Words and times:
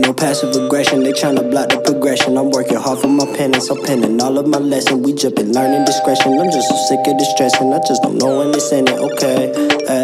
passive 0.00 0.54
aggression, 0.56 1.02
they 1.02 1.12
tryna 1.12 1.50
block 1.50 1.68
the 1.68 1.80
progression. 1.80 2.38
I'm 2.38 2.50
working 2.50 2.78
hard 2.78 3.00
for 3.00 3.08
my 3.08 3.26
penance, 3.36 3.68
I'm 3.68 3.82
penning 3.82 4.20
all 4.22 4.38
of 4.38 4.46
my 4.46 4.58
lessons. 4.58 5.04
We 5.04 5.12
jumping, 5.12 5.52
learning 5.52 5.84
discretion. 5.84 6.38
I'm 6.40 6.50
just 6.50 6.68
so 6.68 6.76
sick 6.88 7.00
of 7.06 7.18
the 7.18 7.26
stressing. 7.34 7.72
I 7.72 7.78
just 7.86 8.02
don't 8.02 8.16
know 8.16 8.38
when 8.38 8.54
it's 8.54 8.72
ending. 8.72 8.98
Okay, 8.98 9.52
hey. 9.86 10.01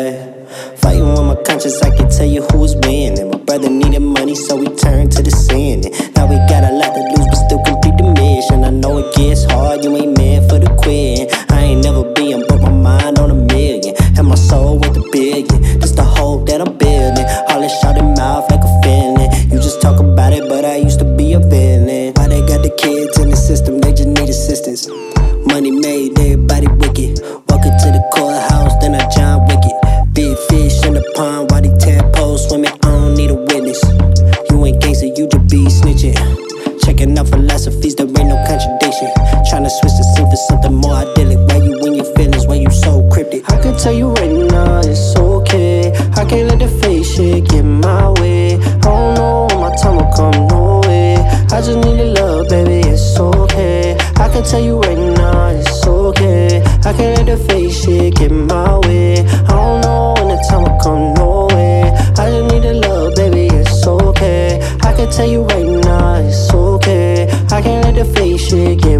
Can 54.38 54.50
tell 54.50 54.60
you 54.60 54.78
right 54.78 55.16
now, 55.16 55.48
it's 55.48 55.84
okay. 55.84 56.62
I 56.84 56.92
can't 56.92 57.18
let 57.18 57.26
the 57.26 57.36
fake 57.48 57.72
shit 57.72 58.14
get 58.14 58.30
my 58.30 58.78
way. 58.86 59.26
I 59.26 59.48
don't 59.48 59.80
know 59.80 60.14
when 60.16 60.28
the 60.28 60.46
time 60.48 60.62
will 60.62 60.78
come, 60.78 61.14
no 61.14 61.46
way. 61.52 61.82
I 62.16 62.30
just 62.30 62.54
need 62.54 62.64
a 62.64 62.74
love, 62.74 63.16
baby, 63.16 63.48
it's 63.52 63.84
okay. 63.84 64.60
I 64.82 64.92
can 64.94 65.10
tell 65.10 65.26
you 65.26 65.42
right 65.42 65.66
now, 65.66 66.14
it's 66.16 66.54
okay. 66.54 67.28
I 67.50 67.60
can't 67.60 67.84
let 67.84 67.96
the 67.96 68.04
fake 68.04 68.38
shit 68.38 68.80
get 68.80 68.97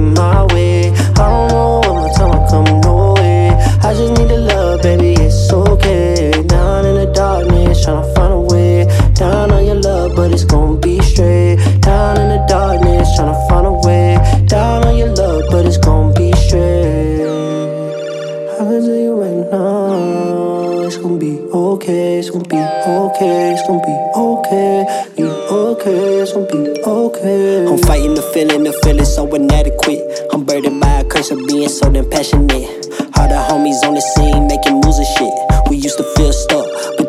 it's 19.51 20.97
gonna 20.99 21.19
be 21.19 21.41
okay, 21.41 22.19
it's 22.19 22.29
gonna 22.31 22.45
be 22.45 22.57
okay, 22.57 23.55
it's 23.55 23.67
gonna 23.67 23.81
be 23.81 23.97
okay, 24.15 25.05
be 25.17 25.25
okay, 25.25 26.21
it's 26.21 26.33
gonna 26.33 26.47
be 26.47 26.83
okay. 26.83 27.67
I'm 27.67 27.79
fighting 27.79 28.15
the 28.15 28.23
feeling, 28.35 28.65
the 28.65 28.73
feeling 28.85 29.07
so 29.07 29.33
inadequate. 29.35 30.03
I'm 30.33 30.45
burdened 30.45 30.81
by 30.81 31.01
a 31.01 31.05
curse 31.05 31.31
of 31.31 31.47
being 31.47 31.69
so 31.69 31.91
damn 31.91 32.11
passionate. 32.11 32.69
All 33.17 33.29
the 33.29 33.41
homies 33.49 33.83
on 33.89 33.95
the 33.95 34.03
scene 34.17 34.47
making 34.49 34.81
moves 34.85 34.99
and 34.99 35.07
shit. 35.17 35.33
We 35.71 35.77
used 35.77 35.97
to 35.97 36.05
feel 36.15 36.33
stuck, 36.33 36.67
but 36.99 37.08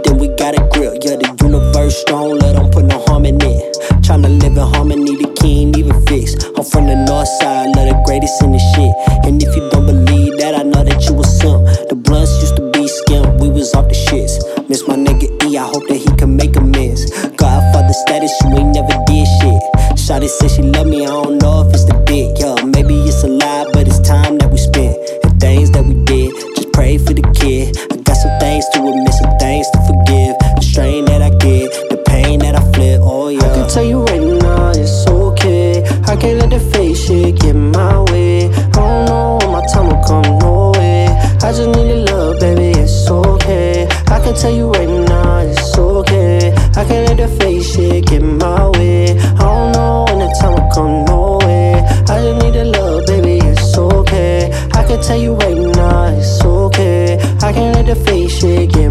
amends. 17.00 17.36
Godfather 17.36 17.94
status, 17.94 18.32
you 18.42 18.58
ain't 18.58 18.74
never 18.74 18.96
did 19.06 19.28
shit. 19.40 19.62
Shawty 19.98 20.28
said 20.28 20.52
she 20.52 20.62
love 20.62 20.88
me, 20.88 21.04
I 21.04 21.08
don't 21.08 21.38
know 21.42 21.68
if 21.68 21.74
it's 21.74 21.86
the 21.86 21.94
dick, 22.06 22.38
yeah. 22.40 22.56
Maybe 22.66 22.96
it's 23.08 23.24
a 23.24 23.28
lie, 23.28 23.66
but 23.74 23.88
it's 23.88 24.00
time 24.00 24.38
that 24.40 24.52
we 24.52 24.58
spent. 24.58 24.98
And 25.24 25.40
things 25.40 25.72
that 25.72 25.84
we 25.86 25.94
did, 26.06 26.32
just 26.56 26.72
pray 26.74 26.98
for 26.98 27.14
the 27.14 27.24
kid. 27.36 27.78
I 27.92 27.96
got 27.98 28.16
some 28.16 28.40
things 28.40 28.66
to 28.74 28.80
admit, 28.80 29.14
some 29.14 29.38
things 29.38 29.68
to 29.72 29.80
forgive. 29.88 30.36
The 30.58 30.62
strain 30.62 31.06
that 31.06 31.22
I 31.22 31.30
get, 31.30 31.72
the 31.90 32.02
pain 32.06 32.40
that 32.40 32.56
I 32.56 32.62
flip, 32.74 33.02
oh 33.04 33.30
yeah. 33.30 33.40
I 33.44 33.56
can 33.56 33.70
tell 33.70 33.84
you 33.86 34.04
right 34.06 34.22
now, 34.22 34.72
it's 34.72 35.08
okay. 35.08 35.84
I 36.08 36.16
can't 36.16 36.40
let 36.40 36.50
the 36.50 36.60
fake 36.60 36.96
shit 36.96 37.40
get 37.40 37.54
my 37.54 38.02
way. 38.12 38.50
I 38.50 38.72
don't 38.72 39.06
know 39.06 39.38
when 39.42 39.52
my 39.52 39.66
time 39.74 39.88
will 39.88 40.04
come, 40.04 40.40
no 40.40 40.72
way. 40.76 41.08
I 41.42 41.52
just 41.52 41.70
need 41.70 41.92
a 41.92 41.96
love, 42.12 42.40
baby, 42.40 42.78
it's 42.80 43.10
okay. 43.10 43.88
I 44.08 44.20
can 44.20 44.36
tell 44.36 44.52
you 44.54 44.72
right 44.72 44.90
now, 44.90 45.38
it's 45.40 45.78
okay. 45.78 46.54
I 46.76 46.86
can't 46.86 47.08
let 47.08 47.18
the 47.18 47.28
fake 47.40 47.64
shit 47.64 48.06
get 48.06 48.22
my 48.22 48.70
way. 48.78 49.18
I 49.20 49.38
don't 49.38 49.72
know 49.74 50.06
when 50.08 50.20
the 50.20 50.30
time 50.40 50.54
will 50.54 50.70
come, 50.72 51.06
no 51.06 51.38
way. 51.46 51.74
I 52.08 52.22
just 52.22 52.44
need 52.44 52.56
a 52.56 52.66
love, 52.66 53.06
baby, 53.06 53.40
it's 53.46 53.78
okay. 53.78 54.52
I 54.74 54.84
can 54.88 55.02
tell 55.02 55.18
you 55.18 55.34
right 55.36 55.58
now, 55.58 56.06
it's 56.06 56.44
okay. 56.44 57.20
I 57.42 57.52
can't 57.54 57.76
let 57.76 57.86
the 57.88 57.96
fake 57.96 58.30
shit 58.30 58.72
get 58.74 58.89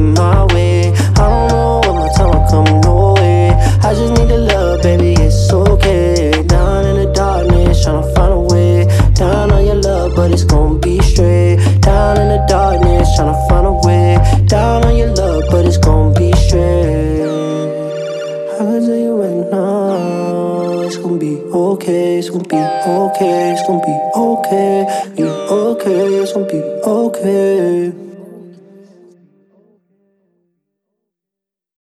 You 18.89 19.21
right 19.21 19.51
now, 19.51 20.81
it's 20.81 20.97
gonna 20.97 21.19
be 21.19 21.37
okay, 21.37 22.17
it's 22.17 22.31
gonna 22.31 22.45
be 22.45 22.57
okay, 22.57 23.53
it's 23.53 23.67
gonna 23.67 23.85
be 23.85 23.93
okay, 24.17 25.13
be 25.15 25.25
okay, 25.25 26.15
it's 26.15 26.33
gonna 26.33 26.47
be 26.47 26.59
okay. 26.59 28.08